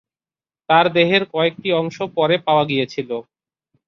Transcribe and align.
তার 0.69 0.85
দেহের 0.95 1.23
শুধুমাত্র 1.23 1.33
কয়েকটি 1.33 1.69
অংশ 1.79 1.97
পরে 2.17 2.35
পাওয়া 2.45 2.63
গিয়েছিল। 2.69 3.09